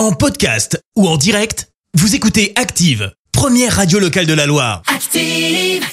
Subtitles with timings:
[0.00, 4.80] En podcast ou en direct, vous écoutez Active, première radio locale de la Loire.
[4.86, 5.84] Active.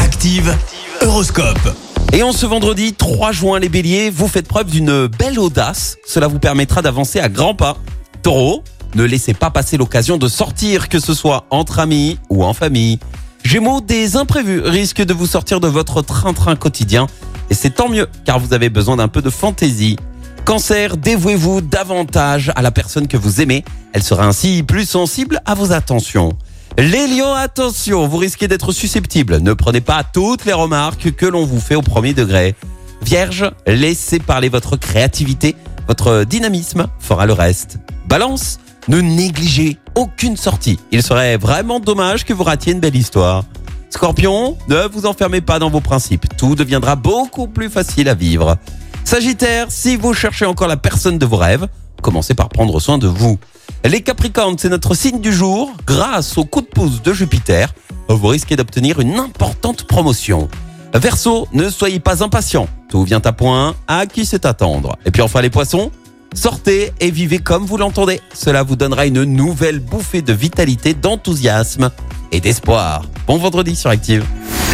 [0.00, 0.52] Active,
[1.00, 1.72] Horoscope.
[2.12, 5.96] Et en ce vendredi 3 juin, les béliers, vous faites preuve d'une belle audace.
[6.04, 7.76] Cela vous permettra d'avancer à grands pas.
[8.24, 8.64] Taureau,
[8.96, 12.98] ne laissez pas passer l'occasion de sortir, que ce soit entre amis ou en famille.
[13.44, 17.06] Gémeaux, des imprévus risquent de vous sortir de votre train-train quotidien.
[17.48, 19.98] Et c'est tant mieux, car vous avez besoin d'un peu de fantaisie.
[20.44, 23.64] Cancer, dévouez-vous davantage à la personne que vous aimez.
[23.92, 26.32] Elle sera ainsi plus sensible à vos attentions.
[26.76, 29.38] Les lions, attention, vous risquez d'être susceptible.
[29.38, 32.56] Ne prenez pas toutes les remarques que l'on vous fait au premier degré.
[33.02, 35.54] Vierge, laissez parler votre créativité.
[35.86, 37.78] Votre dynamisme fera le reste.
[38.08, 40.80] Balance, ne négligez aucune sortie.
[40.90, 43.44] Il serait vraiment dommage que vous ratiez une belle histoire.
[43.90, 46.26] Scorpion, ne vous enfermez pas dans vos principes.
[46.36, 48.56] Tout deviendra beaucoup plus facile à vivre.
[49.04, 51.68] Sagittaire, si vous cherchez encore la personne de vos rêves,
[52.02, 53.38] commencez par prendre soin de vous.
[53.84, 55.72] Les Capricornes, c'est notre signe du jour.
[55.86, 57.74] Grâce au coup de pouce de Jupiter,
[58.08, 60.48] vous risquez d'obtenir une importante promotion.
[60.94, 62.68] Verseau, ne soyez pas impatient.
[62.88, 64.96] Tout vient à point, à qui c'est attendre?
[65.04, 65.90] Et puis enfin les poissons,
[66.34, 68.20] sortez et vivez comme vous l'entendez.
[68.34, 71.90] Cela vous donnera une nouvelle bouffée de vitalité, d'enthousiasme
[72.30, 73.02] et d'espoir.
[73.26, 74.24] Bon vendredi sur Active.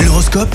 [0.04, 0.54] L'horoscope